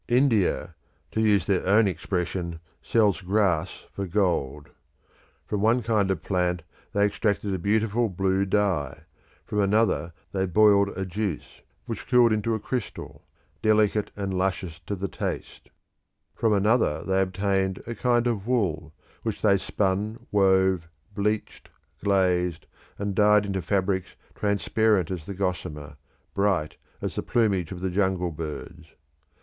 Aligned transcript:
India, 0.07 0.73
to 1.11 1.21
use 1.21 1.45
their 1.45 1.63
own 1.67 1.87
expression, 1.87 2.59
sells 2.81 3.21
grass 3.21 3.83
for 3.91 4.07
gold. 4.07 4.69
From 5.45 5.61
one 5.61 5.83
kind 5.83 6.09
of 6.09 6.23
plant 6.23 6.63
they 6.91 7.05
extracted 7.05 7.53
a 7.53 7.59
beautiful 7.59 8.09
blue 8.09 8.43
dye: 8.43 9.01
from 9.45 9.59
another 9.61 10.11
they 10.31 10.47
boiled 10.47 10.89
a 10.97 11.05
juice, 11.05 11.61
which 11.85 12.07
cooled 12.07 12.33
into 12.33 12.55
a 12.55 12.59
crystal, 12.59 13.21
delicate 13.61 14.09
and 14.15 14.33
luscious 14.35 14.79
to 14.87 14.95
the 14.95 15.07
taste; 15.07 15.69
from 16.33 16.51
another 16.51 17.03
they 17.03 17.21
obtained 17.21 17.83
a 17.85 17.93
kind 17.93 18.25
of 18.25 18.47
wool, 18.47 18.95
which 19.21 19.43
they 19.43 19.55
spun, 19.59 20.25
wove, 20.31 20.87
bleached, 21.13 21.69
glazed, 22.03 22.65
and 22.97 23.13
dyed 23.13 23.45
into 23.45 23.61
fabrics 23.61 24.15
transparent 24.33 25.11
as 25.11 25.27
the 25.27 25.35
gossamer, 25.35 25.95
bright 26.33 26.77
as 27.03 27.13
the 27.13 27.21
plumage 27.21 27.71
of 27.71 27.81
the 27.81 27.91
jungle 27.91 28.31
birds. 28.31 28.95